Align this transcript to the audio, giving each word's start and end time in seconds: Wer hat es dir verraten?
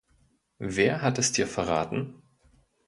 Wer 0.57 1.03
hat 1.03 1.19
es 1.19 1.31
dir 1.31 1.45
verraten? 1.45 2.23